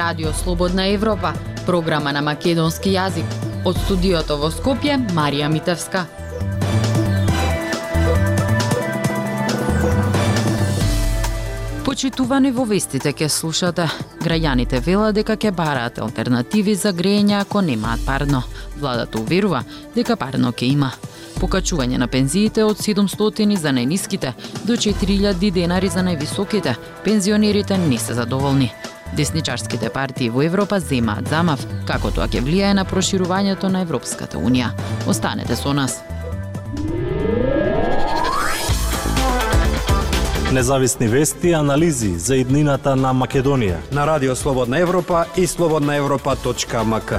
Радио 0.00 0.32
Слободна 0.32 0.86
Европа, 0.86 1.32
програма 1.66 2.12
на 2.12 2.22
македонски 2.24 2.88
јазик. 2.94 3.34
Од 3.68 3.76
студиото 3.84 4.38
во 4.40 4.48
Скопје, 4.48 4.94
Марија 5.12 5.50
Митевска. 5.52 6.06
Почитувани 11.84 12.48
во 12.50 12.64
вестите 12.64 13.12
ке 13.12 13.28
слушате. 13.28 13.90
Граѓаните 14.24 14.80
велат 14.86 15.18
дека 15.18 15.36
ќе 15.36 15.52
бараат 15.52 16.00
алтернативи 16.00 16.74
за 16.74 16.94
грејење 16.96 17.36
ако 17.42 17.60
немаат 17.60 18.00
парно. 18.06 18.40
Владата 18.80 19.20
уверува 19.20 19.60
дека 19.94 20.16
парно 20.16 20.54
ќе 20.56 20.70
има 20.70 20.94
покачување 21.40 21.98
на 22.00 22.08
пензиите 22.08 22.64
од 22.64 22.80
700 22.80 23.56
за 23.56 23.68
најниските 23.76 24.32
до 24.64 24.80
4000 24.80 25.52
денари 25.52 25.92
за 25.92 26.00
највисоките, 26.00 26.74
пензионерите 27.04 27.78
не 27.78 27.98
се 27.98 28.14
задоволни. 28.14 28.72
Десничарските 29.16 29.90
партии 29.90 30.30
во 30.30 30.42
Европа 30.42 30.80
земаат 30.80 31.28
замав 31.28 31.66
како 31.86 32.10
тоа 32.10 32.28
ќе 32.28 32.44
влијае 32.46 32.74
на 32.78 32.84
проширувањето 32.84 33.68
на 33.68 33.82
Европската 33.82 34.38
Унија. 34.38 34.70
Останете 35.06 35.56
со 35.56 35.72
нас. 35.72 36.00
Независни 40.52 41.08
вести 41.08 41.48
и 41.48 41.52
анализи 41.54 42.18
за 42.18 42.36
иднината 42.36 42.96
на 42.96 43.12
Македонија 43.14 43.76
на 43.92 44.06
Радио 44.06 44.36
Слободна 44.36 44.78
Европа 44.78 45.24
и 45.36 45.46
слободнаевропа.мк. 45.46 47.12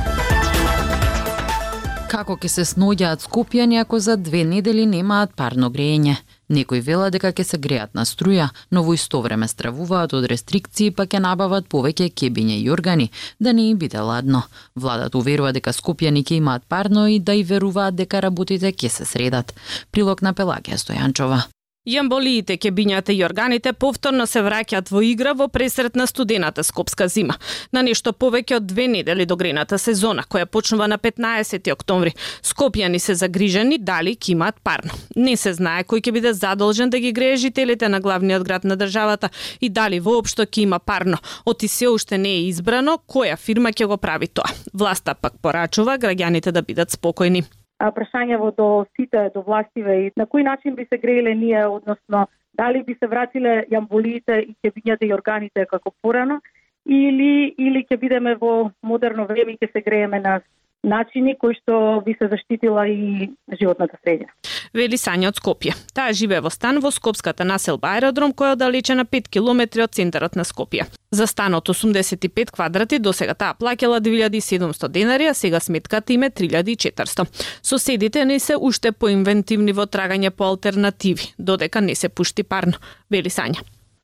Како 2.11 2.35
ќе 2.35 2.47
се 2.51 2.65
сноѓаат 2.67 3.23
скопјани 3.23 3.79
ако 3.79 3.99
за 3.99 4.17
две 4.17 4.43
недели 4.43 4.83
немаат 4.85 5.31
парно 5.35 5.69
грејење? 5.71 6.17
Некои 6.51 6.81
вела 6.83 7.07
дека 7.09 7.31
ќе 7.31 7.45
се 7.47 7.57
греат 7.63 7.93
на 7.95 8.03
струја, 8.03 8.49
но 8.75 8.83
во 8.83 8.95
исто 8.97 9.21
време 9.23 9.47
стравуваат 9.47 10.15
од 10.17 10.27
рестрикции 10.27 10.91
па 10.91 11.05
ќе 11.07 11.21
набават 11.23 11.69
повеќе 11.71 12.09
кебиња 12.11 12.57
и 12.59 12.67
органи 12.75 13.07
да 13.39 13.53
не 13.53 13.69
им 13.69 13.79
биде 13.79 14.03
ладно. 14.03 14.43
Владата 14.75 15.17
уверува 15.17 15.53
дека 15.55 15.71
скопјани 15.71 16.25
ќе 16.27 16.41
имаат 16.41 16.67
парно 16.67 17.07
и 17.07 17.19
да 17.19 17.37
и 17.39 17.47
веруваат 17.47 17.95
дека 17.95 18.19
работите 18.27 18.75
ќе 18.75 18.89
се 18.99 19.07
средат. 19.07 19.55
Прилог 19.91 20.21
на 20.21 20.35
Пелагија 20.35 20.75
Стојанчова. 20.83 21.41
Јамболиите, 21.81 22.59
кебињата 22.61 23.09
и 23.09 23.23
органите 23.25 23.71
повторно 23.73 24.27
се 24.29 24.43
враќаат 24.45 24.91
во 24.93 24.99
игра 25.01 25.31
во 25.33 25.47
пресрет 25.49 25.95
на 25.97 26.05
студената 26.05 26.61
скопска 26.63 27.07
зима. 27.09 27.39
На 27.73 27.81
нешто 27.81 28.11
повеќе 28.13 28.59
од 28.59 28.67
две 28.69 28.85
недели 28.87 29.25
до 29.25 29.33
грената 29.35 29.79
сезона, 29.81 30.21
која 30.21 30.45
почнува 30.45 30.85
на 30.85 30.99
15 31.01 31.71
октомври. 31.73 32.11
Скопјани 32.45 32.99
се 33.01 33.15
загрижени 33.17 33.79
дали 33.81 34.13
ќе 34.13 34.35
имаат 34.35 34.59
парно. 34.61 34.93
Не 35.15 35.33
се 35.33 35.55
знае 35.57 35.81
кој 35.81 36.03
ќе 36.05 36.13
биде 36.13 36.33
задолжен 36.37 36.93
да 36.93 36.99
ги 37.01 37.11
грее 37.11 37.39
жителите 37.41 37.89
на 37.89 37.99
главниот 37.99 38.45
град 38.45 38.63
на 38.63 38.77
државата 38.77 39.31
и 39.59 39.69
дали 39.69 39.99
воопшто 39.99 40.45
ќе 40.45 40.67
има 40.67 40.77
парно. 40.77 41.17
Оти 41.45 41.67
се 41.67 41.89
уште 41.89 42.19
не 42.21 42.35
е 42.35 42.45
избрано 42.51 42.99
која 43.09 43.39
фирма 43.41 43.73
ќе 43.73 43.89
го 43.89 43.97
прави 43.97 44.27
тоа. 44.27 44.53
Власта 44.73 45.17
пак 45.17 45.41
порачува 45.41 45.97
граѓаните 45.97 46.53
да 46.53 46.61
бидат 46.61 46.93
спокојни 46.93 47.41
прашање 47.95 48.37
во 48.37 48.51
до 48.51 48.85
сите, 48.95 49.29
до 49.33 49.41
властиве 49.41 49.97
и 50.05 50.11
на 50.15 50.27
кој 50.29 50.43
начин 50.43 50.75
би 50.75 50.85
се 50.85 50.97
грееле 51.01 51.35
ние, 51.35 51.65
односно 51.65 52.27
дали 52.53 52.83
би 52.83 52.95
се 52.99 53.07
вратиле 53.07 53.65
јамболиите 53.71 54.41
и 54.43 54.55
кебињата 54.63 55.07
и 55.07 55.13
органите 55.13 55.65
како 55.65 55.93
порано, 56.01 56.41
или, 56.85 57.53
или 57.57 57.85
ќе 57.89 57.97
бидеме 57.97 58.35
во 58.35 58.71
модерно 58.83 59.25
време 59.25 59.53
и 59.53 59.57
ќе 59.61 59.71
се 59.71 59.81
грееме 59.81 60.19
на 60.19 60.41
начини 60.83 61.35
кои 61.37 61.55
што 61.55 62.01
би 62.05 62.15
се 62.17 62.27
заштитила 62.27 62.87
и 62.87 63.29
животната 63.59 63.97
средина. 64.03 64.29
Вели 64.73 64.97
Сања 64.97 65.29
од 65.29 65.37
Скопје. 65.37 65.75
Таа 65.93 66.13
живее 66.13 66.41
во 66.41 66.49
стан 66.49 66.79
во 66.81 66.91
скопската 66.91 67.45
населба 67.45 67.93
аеродром 67.95 68.33
која 68.33 68.53
е 68.53 68.57
оддалечена 68.57 69.05
5 69.05 69.29
километри 69.29 69.83
од 69.83 69.93
центарот 69.93 70.35
на 70.35 70.43
Скопје. 70.47 70.87
За 71.11 71.27
станот 71.27 71.69
85 71.69 72.51
квадрати 72.55 72.99
до 72.99 73.13
сега 73.13 73.33
таа 73.33 73.53
плаќала 73.59 73.99
2700 73.99 74.87
денари, 74.87 75.27
а 75.27 75.33
сега 75.33 75.59
сметката 75.59 76.13
име 76.13 76.29
3400. 76.29 77.27
Соседите 77.61 78.25
не 78.25 78.39
се 78.39 78.55
уште 78.55 78.91
поинвентивни 78.91 79.73
во 79.73 79.85
трагање 79.85 80.29
по 80.29 80.47
алтернативи, 80.49 81.33
додека 81.37 81.81
не 81.81 81.95
се 81.95 82.09
пушти 82.09 82.43
парно, 82.43 82.79
вели 83.11 83.29
Сања. 83.29 83.61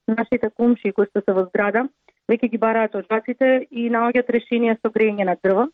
Нашите 0.07 0.49
комши 0.55 0.91
кои 0.91 1.07
што 1.09 1.23
се 1.25 1.33
во 1.33 1.47
зграда 1.49 1.87
веќе 2.27 2.51
ги 2.51 2.59
бараат 2.59 2.95
оджаците 2.95 3.67
и 3.71 3.87
наоѓаат 3.91 4.29
решение 4.35 4.75
со 4.81 4.91
грејење 4.91 5.25
на 5.27 5.35
дрва, 5.43 5.67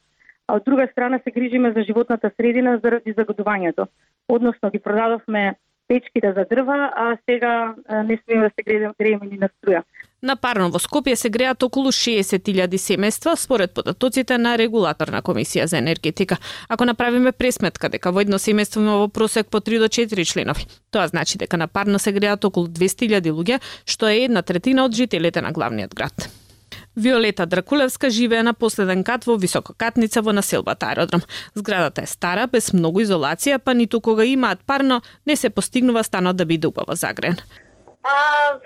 а 0.48 0.56
од 0.56 0.64
друга 0.66 0.88
страна 0.92 1.20
се 1.24 1.32
грижиме 1.32 1.74
за 1.74 1.84
животната 1.84 2.32
средина 2.38 2.80
заради 2.84 3.14
загадувањето. 3.14 3.88
Односно 4.28 4.70
ги 4.70 4.80
продадовме 4.80 5.56
печките 5.88 6.34
за 6.38 6.46
дрва, 6.50 6.92
а 6.96 7.18
сега 7.30 7.76
не 7.90 8.20
смееме 8.24 8.44
да 8.44 8.52
се 8.56 8.64
грееме 9.00 9.26
ни 9.28 9.38
на 9.38 9.50
струја. 9.50 9.84
На 10.24 10.36
парно 10.36 10.70
во 10.72 10.80
Скопје 10.80 11.16
се 11.20 11.30
греат 11.30 11.64
околу 11.64 11.92
60.000 11.92 12.80
семејства 12.80 13.36
според 13.36 13.74
податоците 13.74 14.38
на 14.38 14.56
регулаторна 14.58 15.22
комисија 15.22 15.66
за 15.66 15.78
енергетика. 15.78 16.38
Ако 16.70 16.86
направиме 16.86 17.32
пресметка 17.32 17.90
дека 17.90 18.12
во 18.12 18.24
едно 18.24 18.40
семејство 18.40 18.80
има 18.80 18.96
во 19.02 19.10
просек 19.10 19.52
по 19.52 19.60
3 19.60 19.80
до 19.80 19.92
4 19.92 20.24
членови, 20.24 20.66
тоа 20.92 21.08
значи 21.08 21.38
дека 21.38 21.58
на 21.58 21.68
парно 21.68 22.00
се 22.00 22.14
греат 22.14 22.46
околу 22.46 22.68
200.000 22.68 23.32
луѓе, 23.32 23.60
што 23.86 24.08
е 24.08 24.24
една 24.24 24.42
третина 24.42 24.86
од 24.86 24.96
жителите 24.96 25.42
на 25.42 25.52
главниот 25.52 25.94
град. 25.94 26.43
Виолета 26.98 27.46
Дракулевска 27.46 28.10
живее 28.10 28.44
на 28.44 28.54
последен 28.54 29.04
кат 29.04 29.26
во 29.26 29.38
висококатница 29.38 30.22
во 30.22 30.34
населбата 30.34 30.86
аеродром. 30.86 31.22
Зградата 31.56 32.02
е 32.02 32.06
стара, 32.06 32.48
без 32.48 32.74
многу 32.74 33.02
изолација, 33.02 33.58
па 33.58 33.74
ниту 33.74 34.02
кога 34.02 34.26
имаат 34.26 34.60
парно, 34.66 35.02
не 35.26 35.36
се 35.36 35.50
постигнува 35.50 36.04
станот 36.04 36.38
да 36.38 36.46
биде 36.46 36.68
убаво 36.68 36.96
загрен. 36.96 37.38
А, 38.04 38.14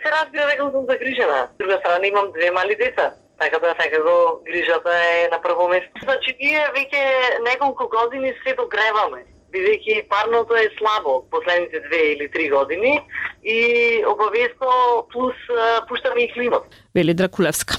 се 0.03 0.11
разбира 0.11 0.47
дека 0.51 0.71
сум 0.71 0.85
загрижена. 0.89 1.47
С 1.53 1.57
друга 1.59 1.77
страна 1.79 2.07
имам 2.07 2.31
две 2.35 2.51
мали 2.51 2.75
деца. 2.75 3.13
Така 3.39 3.59
да 3.59 3.75
секако 3.79 4.41
грижата 4.45 4.91
е 4.91 5.29
на 5.31 5.41
прво 5.41 5.69
место. 5.69 5.91
Значи, 6.03 6.35
ние 6.41 6.59
веќе 6.75 7.01
неколку 7.45 7.87
години 7.87 8.33
се 8.43 8.55
догреваме 8.55 9.23
бидејќи 9.53 10.07
парното 10.11 10.55
е 10.55 10.69
слабо 10.77 11.25
последните 11.31 11.79
две 11.87 12.01
или 12.13 12.27
три 12.31 12.49
години 12.49 12.99
и 13.43 13.59
обавесно 14.07 15.07
плюс 15.11 15.35
пуштаме 15.87 16.21
и 16.21 16.33
климат. 16.33 16.63
Вели 16.95 17.13
Дракулевска. 17.13 17.77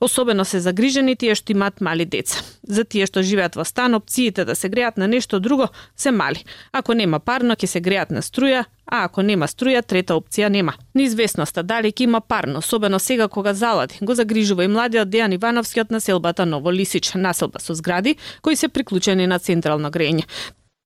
Особено 0.00 0.44
се 0.44 0.60
загрижени 0.60 1.16
тие 1.16 1.34
што 1.34 1.52
имаат 1.52 1.80
мали 1.80 2.04
деца. 2.04 2.42
За 2.62 2.84
тие 2.84 3.06
што 3.06 3.22
живеат 3.22 3.56
во 3.56 3.64
стан, 3.64 3.94
опциите 3.94 4.44
да 4.44 4.54
се 4.54 4.68
греат 4.68 4.96
на 4.96 5.08
нешто 5.08 5.40
друго 5.40 5.68
се 5.96 6.10
мали. 6.10 6.44
Ако 6.72 6.94
нема 6.94 7.20
парно, 7.20 7.54
ќе 7.54 7.66
се 7.66 7.80
греат 7.80 8.10
на 8.10 8.22
струја, 8.22 8.64
а 8.86 9.04
ако 9.04 9.22
нема 9.22 9.46
струја, 9.46 9.82
трета 9.82 10.14
опција 10.14 10.48
нема. 10.48 10.74
Неизвестноста 10.94 11.62
дали 11.62 11.92
ќе 11.92 12.04
има 12.04 12.20
парно, 12.20 12.58
особено 12.58 12.98
сега 12.98 13.28
кога 13.28 13.54
залади, 13.54 13.98
го 14.02 14.14
загрижува 14.14 14.64
и 14.64 14.68
младиот 14.68 15.08
Дејан 15.08 15.34
Ивановски 15.34 15.80
од 15.80 15.90
населбата 15.90 16.46
Ново 16.46 16.72
Лисич, 16.72 17.14
населба 17.14 17.60
со 17.60 17.74
згради 17.74 18.16
кои 18.42 18.56
се 18.56 18.68
приклучени 18.68 19.26
на 19.26 19.38
централно 19.38 19.90
грејење. 19.90 20.24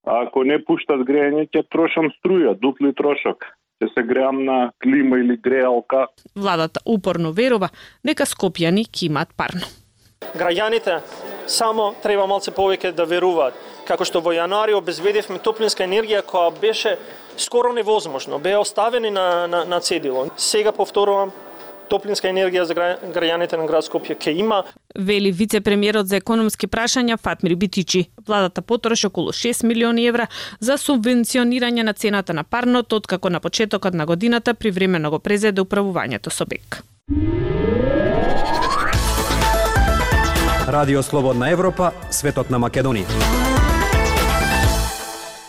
Ако 0.08 0.44
не 0.44 0.56
пуштат 0.64 1.04
грејење, 1.04 1.48
ќе 1.52 1.66
трошам 1.68 2.08
струја, 2.18 2.54
дупли 2.56 2.94
трошок 2.96 3.44
ќе 3.78 3.88
се 3.94 4.02
греам 4.02 4.44
на 4.44 4.72
клима 4.82 5.18
или 5.18 5.36
греалка. 5.36 6.06
Владата 6.36 6.80
упорно 6.86 7.32
верува 7.32 7.70
дека 8.04 8.26
скопјани 8.26 8.86
ќе 8.88 9.06
имаат 9.06 9.34
парно. 9.36 9.66
Граѓаните 10.34 11.00
само 11.46 11.94
треба 12.02 12.26
малце 12.26 12.50
повеќе 12.50 12.92
да 12.92 13.06
веруваат. 13.06 13.54
Како 13.86 14.04
што 14.04 14.20
во 14.20 14.34
јануари 14.34 14.74
обезбедивме 14.76 15.38
топлинска 15.38 15.86
енергија 15.86 16.24
која 16.26 16.52
беше 16.60 16.98
скоро 17.38 17.72
невозможно, 17.72 18.38
беа 18.38 18.58
оставени 18.60 19.10
на, 19.10 19.46
на, 19.46 19.64
на 19.64 19.80
цедило. 19.80 20.26
Сега 20.36 20.72
повторувам, 20.72 21.32
топлинска 21.88 22.28
енергија 22.28 22.64
за 22.68 22.74
граѓаните 22.74 23.56
на 23.56 23.66
град 23.66 23.84
Скопје 23.84 24.14
ке 24.18 24.32
има. 24.32 24.62
Вели 24.94 25.32
вице-премиерот 25.32 26.06
за 26.08 26.16
економски 26.16 26.66
прашања 26.66 27.16
Фатмир 27.16 27.54
Битичи. 27.54 28.08
Владата 28.26 28.62
потроши 28.62 29.06
околу 29.06 29.32
6 29.32 29.64
милиони 29.66 30.06
евра 30.06 30.26
за 30.60 30.78
субвенционирање 30.78 31.82
на 31.82 31.92
цената 31.92 32.34
на 32.34 32.44
парното 32.44 32.96
откако 32.96 33.30
на 33.30 33.40
почетокот 33.40 33.94
на 33.94 34.06
годината 34.06 34.54
привремено 34.54 35.10
го 35.10 35.18
презеде 35.18 35.60
управувањето 35.60 36.30
со 36.30 36.46
БЕК. 36.46 36.82
Радио 40.68 41.02
Слободна 41.02 41.50
Европа, 41.50 41.92
светот 42.10 42.50
на 42.50 42.58
Македонија. 42.58 43.57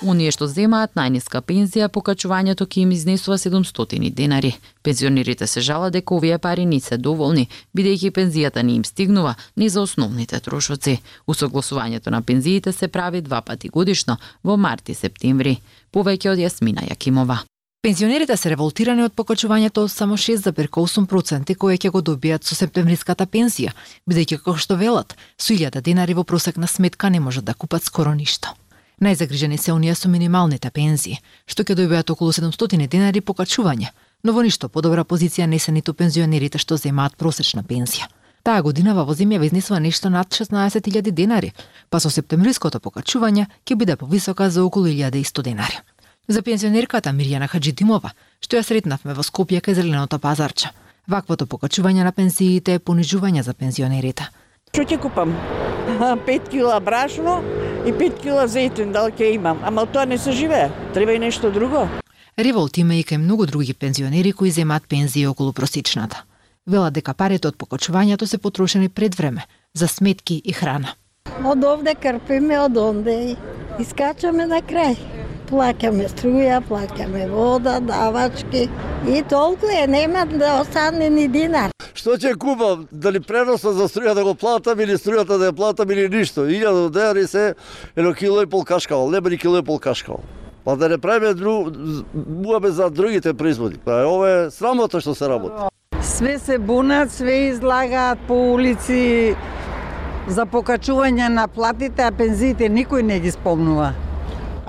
Оние 0.01 0.31
што 0.31 0.47
земаат 0.47 0.93
најниска 0.95 1.41
пензија, 1.43 1.89
покачувањето 1.91 2.63
ќе 2.63 2.85
им 2.85 2.91
изнесува 2.95 3.35
700 3.37 4.13
денари. 4.15 4.53
Пензионерите 4.81 5.47
се 5.47 5.61
жала 5.61 5.89
дека 5.91 6.15
овие 6.15 6.37
пари 6.37 6.65
не 6.65 6.79
се 6.79 6.97
доволни, 6.97 7.49
бидејќи 7.75 8.11
пензијата 8.15 8.63
не 8.63 8.77
им 8.79 8.85
стигнува 8.85 9.35
ни 9.57 9.69
за 9.69 9.81
основните 9.81 10.39
трошоци. 10.39 11.01
Усогласувањето 11.27 12.11
на 12.11 12.21
пензиите 12.21 12.71
се 12.71 12.87
прави 12.87 13.21
два 13.21 13.41
пати 13.41 13.69
годишно, 13.69 14.17
во 14.43 14.55
март 14.57 14.89
и 14.89 14.95
септември. 14.95 15.59
Повеќе 15.91 16.31
од 16.31 16.39
Јасмина 16.39 16.87
Јакимова. 16.87 17.43
Пензионерите 17.83 18.37
се 18.37 18.49
револтирани 18.49 19.03
од 19.03 19.13
покачувањето 19.13 19.83
од 19.83 19.91
само 19.91 20.15
6,8% 20.17 21.55
кои 21.55 21.77
ќе 21.77 21.91
го 21.91 21.99
добијат 21.99 22.47
со 22.47 22.55
септемвриската 22.55 23.27
пензија, 23.27 23.75
бидејќи 24.07 24.39
како 24.39 24.55
што 24.55 24.79
велат, 24.79 25.15
со 25.37 25.53
1000 25.53 25.81
денари 25.81 26.13
во 26.13 26.23
просек 26.23 26.57
на 26.57 26.67
сметка 26.67 27.09
не 27.09 27.19
можат 27.19 27.43
да 27.43 27.53
купат 27.53 27.83
скоро 27.83 28.15
ништо. 28.15 28.58
Најзагрижени 28.99 29.57
се 29.57 29.71
оние 29.71 29.95
со 29.95 30.09
минималните 30.11 30.69
пензии, 30.75 31.19
што 31.47 31.63
ќе 31.63 31.75
добијат 31.79 32.09
околу 32.11 32.33
700 32.35 32.87
денари 32.87 33.21
покачување, 33.21 33.93
но 34.23 34.33
во 34.35 34.43
ништо 34.43 34.67
подобра 34.67 35.05
позиција 35.05 35.47
не 35.47 35.59
се 35.59 35.71
ниту 35.71 35.93
пензионерите 35.93 36.59
што 36.59 36.75
земаат 36.77 37.15
просечна 37.15 37.63
пензија. 37.63 38.09
Таа 38.43 38.61
година 38.61 38.93
во 38.95 39.15
земја 39.15 39.45
изнесува 39.45 39.79
нешто 39.79 40.09
над 40.09 40.27
16.000 40.35 41.11
денари, 41.11 41.53
па 41.89 41.99
со 41.99 42.09
септемвриското 42.09 42.79
покачување 42.79 43.47
ќе 43.65 43.75
биде 43.75 43.95
повисока 43.95 44.49
за 44.49 44.63
околу 44.63 44.87
1100 44.87 45.43
денари. 45.43 45.79
За 46.27 46.41
пензионерката 46.41 47.09
Мирјана 47.09 47.47
Хаджидимова, 47.47 48.11
што 48.43 48.57
ја 48.57 48.63
сретнавме 48.63 49.15
во 49.15 49.23
Скопје 49.23 49.63
кај 49.63 49.79
зеленото 49.79 50.19
пазарче, 50.19 50.69
ваквото 51.07 51.47
покачување 51.47 52.03
на 52.03 52.11
пензиите 52.11 52.73
е 52.73 52.79
понижување 52.79 53.43
за 53.43 53.53
пензионерите. 53.53 54.27
Што 54.73 54.83
ќе 54.85 54.99
купам? 55.01 55.33
5 56.27 56.49
кила 56.49 56.79
брашно 56.79 57.39
и 57.85 57.91
5 57.91 58.21
кила 58.21 58.45
зејтун, 58.47 58.91
дали 58.93 59.11
ќе 59.11 59.33
имам. 59.33 59.57
Ама 59.65 59.85
тоа 59.85 60.05
не 60.05 60.17
се 60.17 60.31
живее. 60.31 60.69
Треба 60.93 61.13
и 61.13 61.19
нешто 61.19 61.51
друго. 61.51 61.87
Револт 62.37 62.77
има 62.77 62.95
и 62.95 63.03
кај 63.03 63.17
многу 63.17 63.45
други 63.45 63.73
пензионери 63.73 64.31
кои 64.31 64.51
земаат 64.51 64.87
пензии 64.87 65.27
околу 65.27 65.53
просечната. 65.53 66.23
Велат 66.67 66.93
дека 66.93 67.13
парите 67.13 67.49
од 67.49 67.57
покачувањето 67.57 68.25
се 68.25 68.37
потрошени 68.37 68.89
пред 68.89 69.15
време 69.15 69.43
за 69.73 69.87
сметки 69.87 70.41
и 70.45 70.53
храна. 70.53 70.93
Од 71.43 71.63
овде 71.63 71.95
крпиме, 71.95 72.59
од 72.59 72.77
онде 72.77 73.35
и 73.79 73.85
скачаме 73.85 74.45
на 74.45 74.61
крај. 74.61 75.18
Плакаме 75.49 76.05
струја, 76.05 76.59
плакаме 76.61 77.27
вода, 77.27 77.79
давачки 77.79 78.69
и 79.09 79.23
толку 79.29 79.65
е, 79.65 79.87
нема 79.87 80.25
да 80.25 80.59
остане 80.61 81.09
ни 81.09 81.27
динар. 81.27 81.71
Што 81.97 82.13
ќе 82.21 82.35
купам? 82.37 82.83
Дали 82.91 83.17
преносот 83.19 83.73
за 83.75 83.87
струја 83.89 84.13
да 84.13 84.23
го 84.23 84.35
платам 84.37 84.79
или 84.79 84.93
струјата 84.93 85.39
да 85.41 85.49
ја 85.49 85.55
платам 85.57 85.89
или 85.89 86.05
ништо? 86.09 86.45
1000 86.45 86.89
денари 86.93 87.27
се 87.27 87.55
едно 87.95 88.13
кило 88.13 88.41
и 88.41 88.45
пол 88.45 88.63
кашкал, 88.63 89.09
нема 89.09 89.29
ни 89.29 89.37
кило 89.37 89.57
и 89.57 89.65
пол 89.65 89.79
кашкал. 89.79 90.19
Па 90.65 90.75
да 90.77 90.89
не 90.89 90.97
правиме 90.97 91.33
друг, 91.33 91.73
муабе 92.29 92.69
за 92.69 92.89
другите 92.89 93.33
производи. 93.33 93.79
Па 93.85 94.05
ова 94.05 94.29
е 94.29 94.49
срамота 94.51 95.01
што 95.01 95.15
се 95.15 95.29
работи. 95.29 95.65
Све 96.01 96.37
се 96.39 96.59
бунат, 96.59 97.11
све 97.11 97.49
излагаат 97.49 98.21
по 98.27 98.37
улици 98.53 99.33
за 100.27 100.45
покачување 100.45 101.27
на 101.33 101.47
платите, 101.47 102.05
а 102.05 102.11
пензиите 102.11 102.69
никој 102.69 103.01
не 103.01 103.19
ги 103.19 103.31
спомнува. 103.33 103.95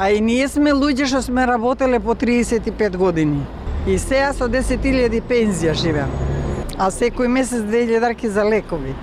А 0.02 0.10
и 0.10 0.20
ние 0.24 0.46
сме 0.48 0.72
луѓе 0.72 1.04
што 1.10 1.18
сме 1.20 1.42
работеле 1.44 1.98
по 2.00 2.14
35 2.16 2.94
години. 2.96 3.42
И 3.86 3.98
сега 4.00 4.30
со 4.32 4.46
10.000 4.48 5.20
пензија 5.28 5.74
живеам. 5.76 6.14
А 6.80 6.88
секој 6.88 7.28
месец 7.28 7.60
да 7.68 7.82
2.000 7.84 8.30
за 8.32 8.46
лекови. 8.48 8.94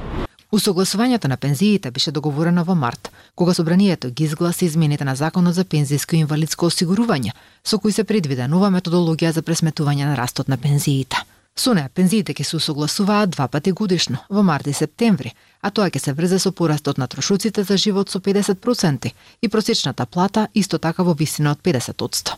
Усогласувањето 0.50 1.30
на 1.30 1.38
пензиите 1.38 1.92
беше 1.92 2.12
договорено 2.12 2.64
во 2.64 2.74
март, 2.74 3.12
кога 3.36 3.54
собранието 3.54 4.10
ги 4.10 4.24
изгласи 4.24 4.66
измените 4.66 5.06
на 5.06 5.16
Законот 5.16 5.54
за 5.54 5.66
пензијско 5.66 6.16
и 6.16 6.26
инвалидско 6.26 6.66
осигурување, 6.66 7.38
со 7.64 7.78
кој 7.78 7.94
се 7.94 8.04
предвида 8.04 8.48
нова 8.48 8.74
методологија 8.74 9.38
за 9.38 9.46
пресметување 9.46 10.10
на 10.10 10.18
растот 10.18 10.48
на 10.48 10.58
пензиите. 10.58 11.22
Со 11.57 11.74
неа 11.74 11.89
пензиите 11.89 12.33
ќе 12.38 12.45
се 12.45 12.57
усогласуваат 12.59 13.33
два 13.33 13.48
пати 13.48 13.71
годишно, 13.71 14.19
во 14.30 14.44
март 14.44 14.68
и 14.68 14.74
септември, 14.74 15.33
а 15.62 15.71
тоа 15.71 15.89
ќе 15.89 16.00
се 16.00 16.13
врзе 16.13 16.39
со 16.39 16.51
порастот 16.51 16.98
на 16.98 17.07
трошуците 17.07 17.63
за 17.63 17.77
живот 17.77 18.09
со 18.09 18.19
50% 18.19 19.12
и 19.42 19.50
просечната 19.50 20.06
плата 20.06 20.48
исто 20.54 20.77
така 20.77 21.04
во 21.04 21.13
висина 21.13 21.51
од 21.51 21.63
50%. 21.65 22.36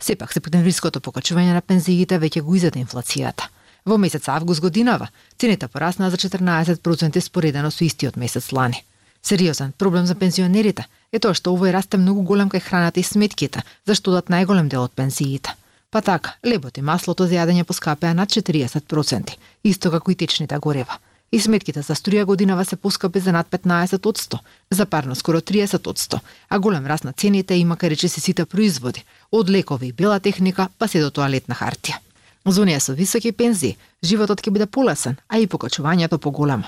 Сепак, 0.00 0.32
септемвриското 0.32 1.00
покачување 1.00 1.52
на 1.52 1.60
пензиите 1.60 2.18
веќе 2.18 2.42
го 2.42 2.54
изеде 2.54 2.80
инфлацијата– 2.80 3.50
Во 3.84 3.96
месец 3.98 4.28
август 4.28 4.60
годинава, 4.60 5.08
цените 5.38 5.68
пораснаа 5.68 6.10
за 6.10 6.16
14% 6.16 7.20
споредено 7.20 7.70
со 7.70 7.84
истиот 7.84 8.16
месец 8.16 8.52
лани. 8.52 8.84
Сериозен 9.22 9.72
проблем 9.72 10.06
за 10.06 10.14
пензионерите 10.14 10.86
е 11.12 11.18
тоа 11.18 11.34
што 11.34 11.52
овој 11.52 11.72
расте 11.72 11.96
многу 11.96 12.22
голем 12.22 12.48
кај 12.48 12.60
храната 12.60 13.00
и 13.00 13.02
сметките, 13.02 13.64
зашто 13.86 14.12
дат 14.12 14.28
најголем 14.28 14.68
дел 14.68 14.84
од 14.84 14.92
пензиите. 14.92 15.56
Па 15.92 16.00
така, 16.00 16.36
лебот 16.46 16.76
и 16.78 16.82
маслото 16.86 17.26
за 17.26 17.34
јадење 17.34 17.64
поскапеа 17.66 18.14
над 18.14 18.30
40%, 18.30 19.32
исто 19.66 19.90
како 19.90 20.12
и 20.12 20.14
течните 20.14 20.58
горева. 20.62 20.98
И 21.32 21.40
сметките 21.42 21.82
за 21.82 21.94
струја 21.98 22.24
годинава 22.24 22.64
се 22.64 22.76
поскапи 22.76 23.20
за 23.20 23.32
над 23.32 23.50
15%, 23.50 24.38
за 24.70 24.86
парно 24.86 25.14
скоро 25.14 25.40
30%, 25.40 26.20
а 26.48 26.58
голем 26.58 26.86
раст 26.86 27.04
на 27.04 27.12
цените 27.12 27.54
има 27.54 27.76
кај 27.76 27.88
речиси 27.90 28.20
сите 28.20 28.44
производи, 28.44 29.04
од 29.32 29.50
лекови 29.50 29.88
и 29.88 29.92
бела 29.92 30.20
техника 30.20 30.68
па 30.78 30.88
се 30.88 31.00
до 31.00 31.10
тоалетна 31.10 31.54
хартија. 31.58 31.98
За 32.46 32.62
оние 32.62 32.80
со 32.80 32.94
високи 32.94 33.32
пензии, 33.32 33.76
животот 34.02 34.40
ќе 34.40 34.50
биде 34.50 34.66
полесен, 34.66 35.16
а 35.28 35.38
и 35.38 35.46
покачувањето 35.46 36.18
поголемо. 36.18 36.64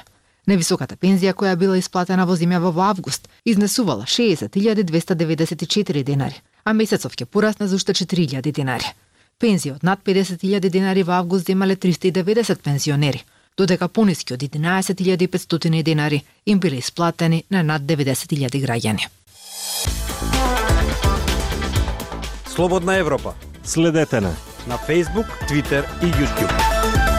Невисоката 0.46 0.96
пензија 0.96 1.32
која 1.32 1.56
била 1.56 1.78
исплатена 1.78 2.26
во 2.26 2.34
земја 2.34 2.58
во 2.58 2.82
август 2.82 3.28
изнесувала 3.44 4.02
60.294 4.02 6.02
денари, 6.02 6.42
а 6.64 6.72
месецов 6.72 7.14
ќе 7.14 7.24
порасне 7.24 7.68
за 7.68 7.76
уште 7.76 7.94
4.000 7.94 8.52
денари. 8.52 8.86
Пензија 9.42 9.74
од 9.74 9.82
над 9.82 10.04
50.000 10.06 10.70
денари 10.70 11.02
во 11.02 11.16
август 11.18 11.46
земале 11.50 11.74
390 11.74 12.62
пензионери, 12.62 13.24
додека 13.58 13.88
пониски 13.88 14.34
од 14.34 14.42
11.500 14.46 15.82
денари 15.82 16.22
им 16.46 16.60
биле 16.60 16.78
исплатени 16.78 17.44
на 17.50 17.62
над 17.62 17.82
90.000 17.82 18.62
граѓани. 18.62 19.08
Слободна 22.46 22.96
Европа. 22.96 23.34
Следете 23.64 24.20
на 24.20 24.34
на 24.66 24.78
Facebook, 24.78 25.26
Twitter 25.48 25.84
и 26.02 26.06
YouTube. 26.06 27.11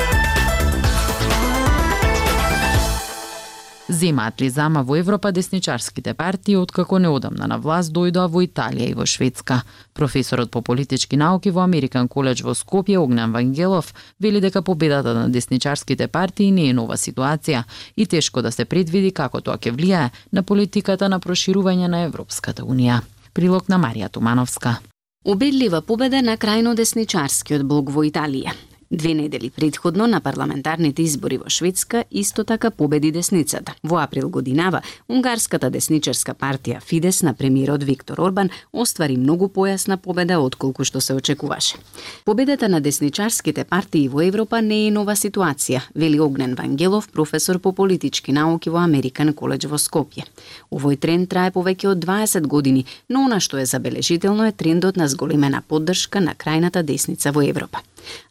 Земаат 3.93 4.41
ли 4.41 4.49
зама 4.49 4.81
во 4.83 4.95
Европа 4.95 5.31
десничарските 5.31 6.13
партии 6.13 6.57
откако 6.57 6.97
неодамна 6.99 7.45
на 7.47 7.57
власт 7.61 7.93
дојдоа 7.93 8.25
во 8.25 8.41
Италија 8.41 8.89
и 8.89 8.95
во 8.97 9.05
Шведска. 9.05 9.61
Професорот 9.93 10.49
по 10.51 10.61
политички 10.61 11.17
науки 11.17 11.51
во 11.53 11.61
Американ 11.61 12.07
коледж 12.07 12.41
во 12.43 12.55
Скопје 12.57 12.97
Огнан 12.97 13.31
Вангелов 13.31 13.93
вели 14.19 14.41
дека 14.41 14.61
победата 14.61 15.13
на 15.13 15.29
десничарските 15.29 16.07
партии 16.07 16.49
не 16.51 16.69
е 16.69 16.73
нова 16.73 16.97
ситуација 16.97 17.63
и 17.95 18.05
тешко 18.05 18.41
да 18.41 18.51
се 18.51 18.65
предвиди 18.65 19.11
како 19.11 19.41
тоа 19.41 19.61
ќе 19.61 19.75
влијае 19.77 20.09
на 20.31 20.43
политиката 20.43 21.09
на 21.09 21.19
проширување 21.19 21.87
на 21.87 22.01
Европската 22.09 22.65
унија. 22.65 23.01
Прилог 23.33 23.69
на 23.69 23.77
Марија 23.77 24.09
Тумановска. 24.09 24.79
Убедлива 25.25 25.81
победа 25.81 26.21
на 26.21 26.37
крајно 26.37 26.73
десничарскиот 26.73 27.61
блок 27.63 27.93
во 27.93 28.03
Италија. 28.03 28.57
Две 28.91 29.13
недели 29.13 29.49
предходно 29.49 30.07
на 30.07 30.21
парламентарните 30.21 31.01
избори 31.01 31.37
во 31.37 31.49
Шведска 31.49 32.03
исто 32.11 32.43
така 32.43 32.71
победи 32.71 33.11
десницата. 33.11 33.73
Во 33.83 33.97
април 33.97 34.29
годинава, 34.29 34.81
унгарската 35.09 35.69
десничарска 35.69 36.33
партија 36.33 36.81
Фидес 36.81 37.23
на 37.23 37.33
премиерот 37.33 37.83
Виктор 37.83 38.19
Орбан 38.19 38.49
оствари 38.73 39.17
многу 39.17 39.47
појасна 39.47 39.97
победа 39.97 40.39
отколку 40.39 40.83
што 40.83 41.01
се 41.01 41.13
очекуваше. 41.13 41.77
Победата 42.25 42.69
на 42.69 42.81
десничарските 42.81 43.63
партии 43.63 44.07
во 44.07 44.21
Европа 44.21 44.61
не 44.61 44.87
е 44.87 44.91
нова 44.91 45.15
ситуација, 45.15 45.81
вели 45.95 46.19
Огнен 46.19 46.55
Вангелов, 46.55 47.09
професор 47.09 47.59
по 47.59 47.73
политички 47.73 48.31
науки 48.31 48.69
во 48.69 48.83
Американ 48.83 49.33
коледж 49.33 49.67
во 49.67 49.77
Скопје. 49.77 50.25
Овој 50.71 50.99
тренд 50.99 51.29
трае 51.29 51.51
повеќе 51.51 51.87
од 51.87 52.05
20 52.05 52.47
години, 52.47 52.85
но 53.09 53.25
она 53.25 53.39
што 53.39 53.57
е 53.57 53.65
забележително 53.65 54.45
е 54.47 54.51
трендот 54.51 54.97
на 54.97 55.07
зголемена 55.07 55.63
поддршка 55.67 56.21
на 56.21 56.35
крајната 56.35 56.83
десница 56.83 57.31
во 57.31 57.41
Европа. 57.41 57.79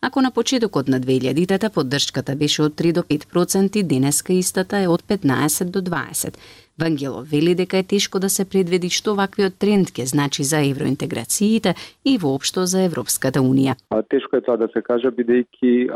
Ако 0.01 0.21
на 0.21 0.31
почетокот 0.53 0.89
на 0.89 1.01
2000-тата 1.01 1.71
поддршката 1.75 2.37
беше 2.37 2.63
од 2.63 2.73
3 2.77 2.93
до 2.93 3.03
5%, 3.03 3.83
денеска 3.83 4.33
истата 4.33 4.83
е 4.85 4.89
од 4.89 5.03
15 5.09 5.71
до 5.73 5.81
20. 5.81 6.37
Вангело 6.79 7.23
вели 7.25 7.55
дека 7.55 7.79
е 7.79 7.83
тешко 7.83 8.19
да 8.19 8.29
се 8.29 8.45
предвиди 8.45 8.91
што 8.93 9.15
ваквиот 9.17 9.57
тренд 9.57 9.89
ќе 9.89 10.05
значи 10.05 10.45
за 10.45 10.61
евроинтеграциите 10.61 11.73
и 12.05 12.19
воопшто 12.19 12.67
за 12.67 12.85
Европската 12.85 13.41
унија. 13.41 13.79
Тешко 14.13 14.37
е 14.37 14.45
тоа 14.45 14.61
да 14.61 14.69
се 14.77 14.83
каже 14.85 15.09
бидејќи 15.09 15.89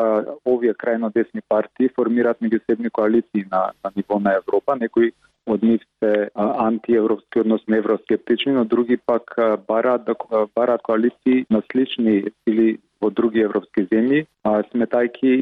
овие 0.48 0.72
крајно 0.72 1.12
десни 1.12 1.44
партии 1.48 1.92
формираат 1.92 2.40
меѓусебни 2.40 2.90
коалиции 2.90 3.44
на, 3.52 3.76
на 3.84 3.92
ниво 3.96 4.20
на 4.20 4.38
Европа, 4.40 4.76
некои 4.80 5.12
од 5.46 5.62
нив 5.62 5.84
се 6.00 6.30
антиевропски, 6.34 7.40
односно 7.40 7.76
евроскептични, 7.76 8.52
но 8.52 8.64
други 8.64 8.96
пак 8.96 9.36
бараат 9.68 10.04
да 10.04 10.14
бараат 10.56 10.82
коалиции 10.82 11.44
на 11.50 11.62
слични 11.70 12.24
или 12.46 12.78
во 13.00 13.10
други 13.10 13.44
европски 13.44 13.84
земји, 13.92 14.24
сметајки 14.72 15.32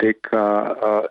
дека 0.00 0.42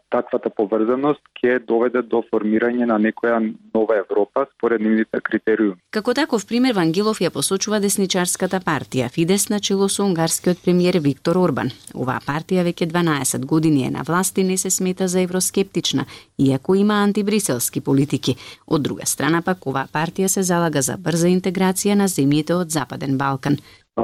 таквата 0.10 0.50
поврзаност 0.50 1.22
ќе 1.38 1.60
доведе 1.68 2.02
до 2.02 2.24
формирање 2.32 2.88
на 2.90 2.98
некоја 3.02 3.40
нова 3.74 3.98
Европа 4.00 4.46
според 4.56 4.82
нивните 4.82 5.22
критериуми. 5.22 5.80
Како 5.92 6.14
таков 6.14 6.48
пример 6.50 6.76
Вангелов 6.76 7.22
ја 7.22 7.32
посочува 7.34 7.80
десничарската 7.80 8.60
партија 8.66 9.10
Фидес 9.14 9.50
на 9.50 9.60
чело 9.60 9.90
со 9.90 10.04
унгарскиот 10.06 10.64
премиер 10.66 11.00
Виктор 11.04 11.38
Орбан. 11.38 11.72
Оваа 11.96 12.20
партија 12.26 12.66
веќе 12.68 12.90
12 12.92 13.46
години 13.46 13.88
е 13.88 13.92
на 13.92 14.06
власт 14.08 14.38
и 14.38 14.44
не 14.44 14.58
се 14.58 14.70
смета 14.70 15.08
за 15.08 15.22
евроскептична, 15.22 16.06
иако 16.38 16.76
има 16.76 17.02
антибриселски 17.04 17.82
политики. 17.82 18.36
Од 18.68 18.82
друга 18.84 19.06
страна 19.06 19.42
пак 19.42 19.68
оваа 19.68 19.88
партија 19.94 20.28
се 20.28 20.44
залага 20.44 20.82
за 20.82 20.98
брза 20.98 21.28
интеграција 21.28 21.96
на 21.96 22.08
земјите 22.08 22.54
од 22.54 22.72
Западен 22.72 23.18
Балкан 23.18 23.58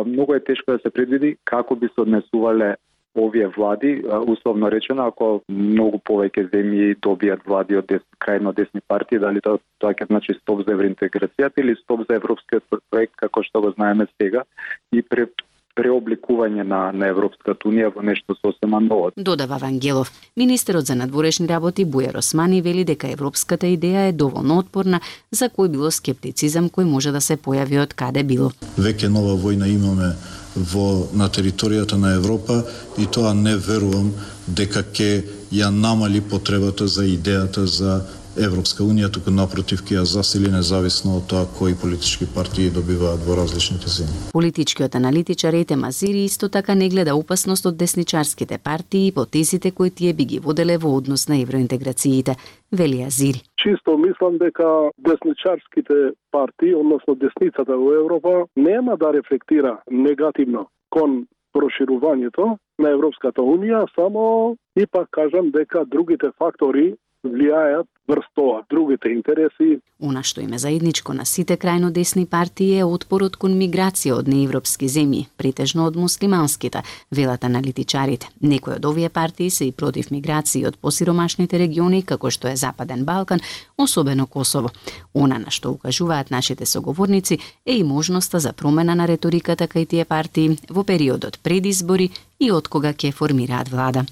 многу 0.05 0.34
е 0.34 0.43
тешко 0.43 0.72
да 0.72 0.79
се 0.79 0.89
предвиди 0.89 1.36
како 1.43 1.75
би 1.75 1.88
се 1.88 2.01
однесувале 2.01 2.75
овие 3.15 3.48
влади, 3.48 4.03
условно 4.27 4.72
речено, 4.72 5.08
ако 5.08 5.41
многу 5.48 6.00
повеќе 6.10 6.50
земји 6.53 6.96
добијат 6.98 7.46
влади 7.46 7.77
од 7.77 7.88
дес, 7.88 8.01
крајно 8.20 8.53
десни 8.58 8.82
партии, 8.88 9.22
дали 9.22 9.41
тоа, 9.41 9.62
тоа 9.79 9.93
ќе 9.93 10.10
значи 10.10 10.34
стоп 10.41 10.65
за 10.65 10.74
евроинтеграцијата 10.74 11.62
или 11.62 11.75
стоп 11.84 12.08
за 12.10 12.17
европскиот 12.17 12.63
проект 12.89 13.15
како 13.15 13.43
што 13.43 13.62
го 13.62 13.74
знаеме 13.77 14.08
сега 14.17 14.43
и 14.91 15.01
пре, 15.01 15.27
преобликување 15.75 16.63
на, 16.63 16.91
на 16.93 17.10
Европската 17.10 17.67
Унија 17.70 17.89
во 17.96 18.03
нешто 18.05 18.36
сосема 18.38 18.79
ново. 18.82 19.12
Додава 19.17 19.58
Вангелов. 19.58 20.12
Министерот 20.38 20.86
за 20.86 20.96
надворешни 20.96 21.48
работи 21.48 21.86
Бујар 21.86 22.17
Османи 22.17 22.62
вели 22.62 22.86
дека 22.86 23.10
европската 23.12 23.65
идеја 23.65 24.10
е 24.10 24.12
доволно 24.13 24.60
отпорна 24.62 25.01
за 25.32 25.50
кој 25.50 25.72
било 25.74 25.91
скептицизам 25.91 26.70
кој 26.70 26.89
може 26.89 27.12
да 27.12 27.22
се 27.22 27.38
појави 27.38 27.82
од 27.82 27.93
каде 27.93 28.24
било. 28.24 28.51
Веќе 28.77 29.10
нова 29.10 29.38
војна 29.38 29.70
имаме 29.70 30.13
во 30.55 31.07
на 31.13 31.29
територијата 31.29 31.98
на 31.98 32.13
Европа 32.13 32.63
и 32.98 33.05
тоа 33.05 33.33
не 33.33 33.55
верувам 33.57 34.12
дека 34.48 34.83
ќе 34.83 35.24
ја 35.53 35.69
намали 35.69 36.22
потребата 36.22 36.88
за 36.88 37.05
идејата 37.05 37.65
за 37.65 38.01
Европска 38.38 38.82
Унија, 38.82 39.12
туку 39.13 39.30
напротив 39.30 39.84
ќе 39.86 40.00
ја 40.00 40.04
засили 40.10 40.50
независно 40.50 41.20
од 41.20 41.28
тоа 41.30 41.46
кои 41.58 41.75
политички 41.78 42.25
партии 42.36 42.72
добиваат 42.74 43.22
во 43.28 43.36
различните 43.38 43.92
земји. 43.94 44.32
Политичкиот 44.34 44.96
аналитичар 44.98 45.54
Ете 45.54 45.75
Мазири 45.78 46.24
исто 46.25 46.50
така 46.50 46.74
не 46.75 46.90
гледа 46.90 47.13
опасност 47.16 47.66
од 47.70 47.78
десничарските 47.78 48.58
партии 48.58 49.08
и 49.08 49.12
потезите 49.12 49.72
кои 49.72 49.92
тие 49.92 50.13
би 50.13 50.25
ги 50.25 50.40
воделе 50.40 50.78
во 50.78 50.96
однос 50.98 51.28
на 51.30 51.38
евроинтеграциите, 51.42 52.36
вели 52.72 53.04
Азири. 53.04 53.44
Чисто 53.62 53.98
мислам 53.98 54.38
дека 54.42 54.90
десничарските 54.98 56.18
партии, 56.32 56.74
односно 56.74 57.16
десницата 57.16 57.78
во 57.78 57.94
Европа, 57.94 58.48
нема 58.58 58.98
да 58.98 59.13
рефлектира 59.13 59.78
негативно 59.92 60.68
кон 60.90 61.28
проширувањето 61.54 62.58
на 62.82 62.90
Европската 62.90 63.42
Унија, 63.42 63.86
само 63.96 64.58
и 64.75 64.86
пак 64.90 65.08
кажам 65.12 65.52
дека 65.52 65.86
другите 65.86 66.34
фактори 66.38 66.96
влијаат 67.24 67.88
врз 68.08 68.25
тоа, 68.36 68.63
другите 68.70 69.10
интереси. 69.10 69.80
Она 70.00 70.24
што 70.24 70.42
име 70.42 70.60
заедничко 70.60 71.13
на 71.13 71.25
сите 71.25 71.56
крајно 71.56 71.92
десни 71.92 72.25
партии 72.25 72.80
е 72.80 72.84
отпорот 72.84 73.38
кон 73.39 73.56
миграција 73.56 74.18
од 74.20 74.27
неевропски 74.27 74.89
земји, 74.92 75.27
претежно 75.38 75.88
од 75.88 75.96
муслиманските, 75.96 76.84
велат 77.12 77.44
аналитичарите. 77.48 78.27
Некои 78.42 78.75
од 78.75 78.86
овие 78.86 79.10
партии 79.10 79.50
се 79.50 79.70
и 79.70 79.72
против 79.72 80.12
миграција 80.12 80.68
од 80.68 80.77
посиромашните 80.77 81.58
региони, 81.58 82.03
како 82.03 82.30
што 82.30 82.51
е 82.51 82.58
Западен 82.60 83.06
Балкан, 83.06 83.39
особено 83.77 84.27
Косово. 84.27 84.72
Она 85.13 85.39
на 85.39 85.51
што 85.51 85.72
укажуваат 85.72 86.32
нашите 86.32 86.65
соговорници 86.65 87.39
е 87.65 87.77
и 87.77 87.84
можноста 87.84 88.39
за 88.39 88.53
промена 88.53 88.96
на 88.96 89.08
реториката 89.08 89.68
кај 89.68 89.88
тие 89.88 90.06
партии 90.06 90.58
во 90.70 90.84
периодот 90.84 91.39
пред 91.39 91.65
избори 91.65 92.12
и 92.39 92.51
од 92.51 92.68
кога 92.68 92.92
ќе 92.94 93.13
формираат 93.13 93.72
влада. 93.72 94.06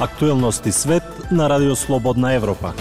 Актуелности 0.00 0.72
свет 0.72 1.02
на 1.30 1.48
Радио 1.48 1.76
Слободна 1.76 2.32
Европа. 2.32 2.74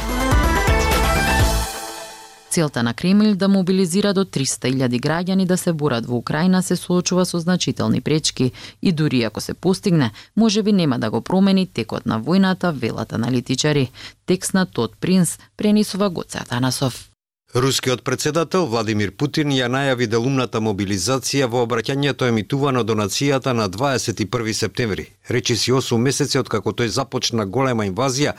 Целта 2.50 2.84
на 2.84 2.93
Кремљ 2.93 3.36
да 3.36 3.48
мобилизира 3.48 4.13
до 4.13 4.25
300.000 4.25 5.00
граѓани 5.00 5.45
да 5.45 5.57
се 5.57 5.74
борат 5.74 6.05
во 6.05 6.17
Украина 6.17 6.63
се 6.63 6.75
соочува 6.75 7.25
со 7.25 7.39
значителни 7.39 8.01
пречки 8.01 8.51
и 8.81 8.91
дури 8.91 9.24
ако 9.24 9.41
се 9.41 9.53
постигне, 9.53 10.12
може 10.36 10.63
би 10.63 10.74
нема 10.74 11.00
да 11.00 11.10
го 11.10 11.22
промени 11.22 11.67
текот 11.67 12.05
на 12.05 12.19
војната, 12.22 12.72
велат 12.72 13.13
аналитичари. 13.13 13.91
Текст 14.25 14.53
на 14.53 14.65
Тод 14.65 14.98
Принц 15.00 15.39
пренесува 15.57 16.10
Гоце 16.10 16.38
Атанасов. 16.38 17.14
Рускиот 17.53 18.03
председател 18.03 18.65
Владимир 18.65 19.11
Путин 19.15 19.51
ја 19.55 19.69
најави 19.71 20.07
делумната 20.11 20.59
мобилизација 20.59 21.47
во 21.47 21.61
обраќањето 21.63 22.27
емитувано 22.27 22.83
до 22.83 22.95
нацијата 22.99 23.53
на 23.53 23.69
21 23.69 24.53
септември. 24.53 25.05
Речи 25.29 25.55
си 25.55 25.71
8 25.71 25.97
месеци 25.97 26.39
од 26.39 26.49
како 26.49 26.73
тој 26.73 26.87
започна 26.87 27.45
голема 27.45 27.85
инвазија, 27.85 28.33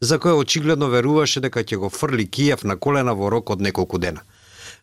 за 0.00 0.18
која 0.18 0.40
очигледно 0.40 0.88
веруваше 0.88 1.40
дека 1.40 1.64
ќе 1.64 1.76
го 1.76 1.90
фрли 1.90 2.26
Киев 2.26 2.64
на 2.64 2.76
колена 2.76 3.12
во 3.14 3.30
рок 3.30 3.50
од 3.50 3.60
неколку 3.60 3.98
дена. 3.98 4.22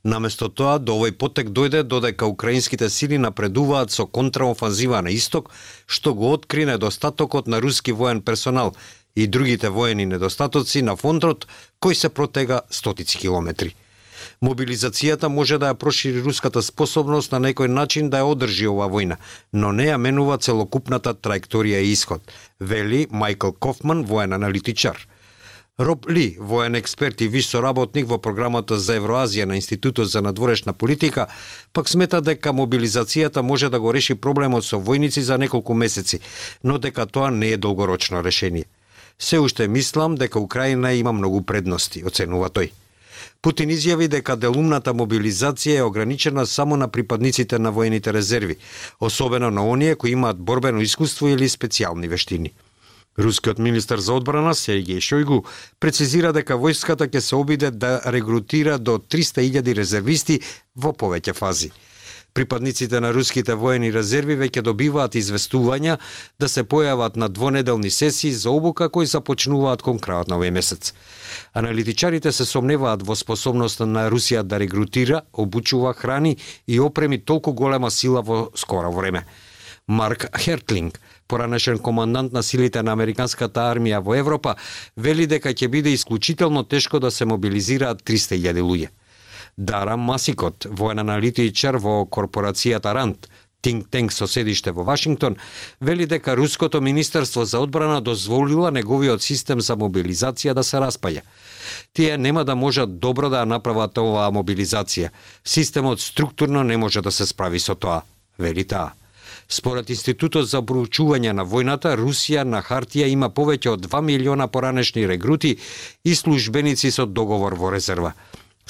Наместо 0.04 0.48
тоа, 0.48 0.78
до 0.80 0.94
овој 0.96 1.12
потек 1.12 1.50
дојде 1.52 1.82
додека 1.84 2.28
украинските 2.28 2.90
сили 2.90 3.18
напредуваат 3.18 3.92
со 3.92 4.06
контраофанзива 4.06 5.02
на 5.02 5.12
исток, 5.12 5.50
што 5.88 6.14
го 6.14 6.32
откри 6.32 6.66
недостатокот 6.66 7.48
на 7.48 7.60
руски 7.60 7.92
воен 7.92 8.22
персонал 8.22 8.76
и 9.24 9.28
другите 9.28 9.70
воени 9.70 10.06
недостатоци 10.06 10.82
на 10.82 10.96
фондрот 10.96 11.48
кој 11.84 11.94
се 11.94 12.10
протега 12.10 12.62
стотици 12.70 13.18
километри. 13.18 13.76
Мобилизацијата 14.42 15.28
може 15.28 15.58
да 15.60 15.74
ја 15.74 15.80
прошири 15.80 16.22
руската 16.24 16.62
способност 16.64 17.32
на 17.32 17.40
некој 17.44 17.68
начин 17.68 18.10
да 18.10 18.22
ја 18.22 18.32
одржи 18.32 18.68
ова 18.72 18.88
војна, 18.88 19.18
но 19.54 19.72
не 19.72 19.90
ја 19.90 19.98
менува 19.98 20.38
целокупната 20.38 21.14
траекторија 21.14 21.84
и 21.84 21.92
исход, 21.92 22.22
вели 22.60 23.08
Майкл 23.12 23.52
Кофман, 23.52 24.04
воен 24.04 24.34
аналитичар. 24.34 25.08
Роб 25.80 26.10
Ли, 26.10 26.38
воен 26.40 26.76
експерт 26.76 27.22
и 27.22 27.28
виш 27.28 27.48
соработник 27.48 28.08
во 28.08 28.18
програмата 28.20 28.80
за 28.80 28.98
Евроазија 29.00 29.46
на 29.46 29.56
Институтот 29.56 30.10
за 30.12 30.22
надворешна 30.22 30.74
политика, 30.74 31.28
пак 31.74 31.90
смета 31.90 32.22
дека 32.22 32.52
мобилизацијата 32.52 33.42
може 33.42 33.70
да 33.70 33.80
го 33.80 33.94
реши 33.94 34.16
проблемот 34.16 34.66
со 34.66 34.76
војници 34.76 35.20
за 35.20 35.38
неколку 35.38 35.74
месеци, 35.74 36.20
но 36.64 36.78
дека 36.78 37.06
тоа 37.06 37.32
не 37.32 37.52
е 37.52 37.58
долгорочно 37.58 38.24
решение. 38.24 38.66
Се 39.22 39.40
уште 39.40 39.68
мислам 39.68 40.16
дека 40.16 40.40
Украина 40.40 40.94
има 40.94 41.12
многу 41.14 41.42
предности, 41.42 42.04
оценува 42.06 42.50
тој. 42.50 42.72
Путин 43.42 43.72
изјави 43.72 44.08
дека 44.08 44.36
делумната 44.36 44.94
мобилизација 44.96 45.78
е 45.80 45.84
ограничена 45.84 46.46
само 46.46 46.78
на 46.78 46.88
припадниците 46.88 47.60
на 47.60 47.72
воените 47.72 48.14
резерви, 48.14 48.56
особено 49.00 49.52
на 49.52 49.68
оние 49.68 49.96
кои 49.96 50.12
имаат 50.12 50.40
борбено 50.40 50.82
искуство 50.82 51.28
или 51.28 51.50
специјални 51.50 52.08
вештини. 52.08 52.54
Рускиот 53.20 53.60
министер 53.60 54.00
за 54.00 54.14
одбрана 54.14 54.54
Сергеј 54.56 55.04
Шојгу 55.04 55.44
прецизира 55.80 56.32
дека 56.32 56.56
војската 56.56 57.08
ќе 57.12 57.20
се 57.20 57.36
обиде 57.36 57.72
да 57.72 58.00
регрутира 58.06 58.78
до 58.80 58.98
300.000 59.00 59.76
резервисти 59.76 60.40
во 60.76 60.94
повеќе 60.96 61.36
фази. 61.36 61.72
Припадниците 62.34 63.00
на 63.00 63.14
руските 63.14 63.56
воени 63.56 63.90
резерви 63.92 64.36
веќе 64.38 64.62
добиваат 64.62 65.16
известувања 65.16 65.98
да 66.40 66.50
се 66.50 66.64
појават 66.64 67.18
на 67.18 67.30
двонеделни 67.30 67.90
сесии 67.90 68.32
за 68.32 68.52
обука 68.52 68.90
кои 68.90 69.06
започнуваат 69.06 69.82
кон 69.82 69.98
крајот 70.00 70.30
на 70.30 70.38
овој 70.38 70.52
месец. 70.54 70.94
Аналитичарите 71.54 72.32
се 72.32 72.46
сомневаат 72.46 73.04
во 73.04 73.16
способноста 73.16 73.86
на 73.86 74.10
Русија 74.10 74.44
да 74.44 74.60
регрутира, 74.60 75.22
обучува, 75.34 75.94
храни 75.94 76.38
и 76.68 76.80
опреми 76.80 77.18
толку 77.18 77.54
голема 77.54 77.92
сила 77.92 78.22
во 78.22 78.50
скоро 78.56 78.92
време. 78.92 79.26
Марк 79.88 80.30
Хертлинг, 80.38 81.00
поранешен 81.28 81.80
командант 81.80 82.34
на 82.34 82.44
силите 82.44 82.84
на 82.84 82.94
Американската 82.94 83.66
армија 83.74 84.04
во 84.06 84.14
Европа, 84.16 84.56
вели 84.98 85.26
дека 85.26 85.50
ќе 85.50 85.68
биде 85.68 85.94
исклучително 85.98 86.64
тешко 86.64 87.00
да 87.00 87.12
се 87.12 87.26
мобилизираат 87.26 88.04
300.000 88.06 88.62
луѓе. 88.62 88.90
Дара 89.60 89.98
Масикот, 89.98 90.68
воен 90.72 91.02
аналитичар 91.04 91.76
во 91.84 92.06
корпорацијата 92.08 92.94
Ранд, 92.96 93.26
Тинг 93.60 93.90
Тенг 93.92 94.14
со 94.16 94.26
седиште 94.26 94.72
во 94.72 94.86
Вашингтон, 94.88 95.36
вели 95.82 96.06
дека 96.06 96.38
Руското 96.38 96.80
Министерство 96.82 97.44
за 97.46 97.60
одбрана 97.60 98.00
дозволила 98.00 98.72
неговиот 98.72 99.22
систем 99.22 99.60
за 99.60 99.76
мобилизација 99.76 100.54
да 100.54 100.64
се 100.64 100.80
распаја. 100.80 101.26
Тие 101.94 102.18
нема 102.18 102.46
да 102.46 102.56
можат 102.56 103.00
добро 103.00 103.30
да 103.30 103.44
направат 103.46 103.98
оваа 103.98 104.32
мобилизација. 104.32 105.12
Системот 105.44 106.00
структурно 106.00 106.64
не 106.64 106.78
може 106.78 107.02
да 107.02 107.12
се 107.12 107.26
справи 107.26 107.60
со 107.60 107.76
тоа, 107.76 108.02
вели 108.40 108.64
таа. 108.64 108.94
Според 109.50 109.90
Институтот 109.90 110.48
за 110.48 110.64
проучување 110.64 111.36
на 111.36 111.44
војната, 111.44 111.98
Русија 112.00 112.48
на 112.48 112.64
хартија 112.64 113.12
има 113.12 113.28
повеќе 113.28 113.76
од 113.76 113.88
2 113.92 114.02
милиона 114.02 114.48
поранешни 114.48 115.08
регрути 115.08 115.58
и 116.06 116.16
службеници 116.16 116.92
со 116.92 117.06
договор 117.06 117.60
во 117.60 117.76
резерва 117.76 118.14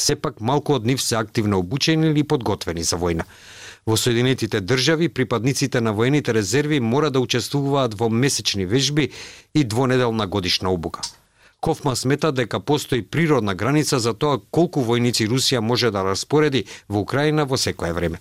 сепак 0.01 0.41
малку 0.41 0.73
од 0.73 0.85
нив 0.85 1.01
се 1.01 1.15
активно 1.15 1.59
обучени 1.59 2.09
или 2.09 2.23
подготвени 2.23 2.83
за 2.83 2.97
војна. 2.97 3.25
Во 3.85 3.97
Соединетите 3.97 4.61
држави, 4.61 5.09
припадниците 5.09 5.81
на 5.81 5.93
воените 5.93 6.33
резерви 6.33 6.79
мора 6.79 7.09
да 7.09 7.19
учествуваат 7.19 7.93
во 7.93 8.09
месечни 8.09 8.65
вежби 8.65 9.11
и 9.53 9.63
двонеделна 9.63 10.27
годишна 10.27 10.69
обука. 10.69 11.01
Кофма 11.59 11.95
смета 11.95 12.31
дека 12.31 12.59
постои 12.59 13.01
природна 13.01 13.55
граница 13.55 13.99
за 13.99 14.13
тоа 14.13 14.39
колку 14.51 14.81
војници 14.81 15.27
Русија 15.27 15.59
може 15.59 15.91
да 15.91 16.03
распореди 16.03 16.65
во 16.87 16.99
Украина 16.99 17.45
во 17.45 17.57
секое 17.57 17.93
време 17.93 18.19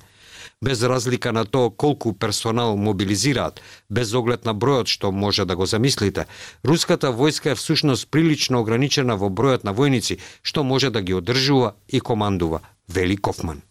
без 0.63 0.83
разлика 0.83 1.33
на 1.33 1.45
тоа 1.45 1.71
колку 1.71 2.13
персонал 2.13 2.77
мобилизираат, 2.77 3.61
без 3.91 4.15
оглед 4.15 4.45
на 4.45 4.55
бројот 4.55 4.87
што 4.87 5.13
може 5.13 5.45
да 5.45 5.57
го 5.57 5.67
замислите, 5.67 6.27
руската 6.65 7.13
војска 7.13 7.53
е 7.53 7.55
всушност 7.55 8.11
прилично 8.11 8.61
ограничена 8.61 9.17
во 9.17 9.31
бројот 9.31 9.65
на 9.65 9.75
војници 9.75 10.19
што 10.43 10.65
може 10.65 10.91
да 10.91 11.03
ги 11.03 11.15
одржува 11.15 11.75
и 11.89 12.01
командува, 12.01 12.61
вели 12.89 13.17
Кофман. 13.17 13.63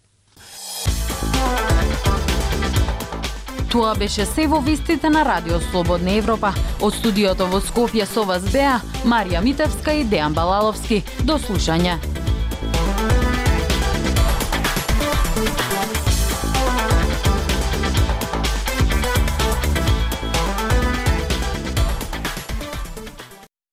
Тоа 3.72 3.96
беше 4.00 4.25
се 4.25 4.48
во 4.48 4.60
вистите 4.60 5.10
на 5.10 5.25
Радио 5.25 5.60
Слободна 5.60 6.12
Европа. 6.15 6.53
Од 6.82 6.96
студиото 6.96 7.50
во 7.51 7.60
Скопје 7.60 8.08
со 8.08 8.24
вас 8.24 8.48
беа 8.53 8.79
Марија 9.03 9.44
Митевска 9.44 9.91
и 9.91 10.06
Дејан 10.08 10.34
Балаловски. 10.34 11.03
До 11.27 11.36
слушање. 11.36 12.16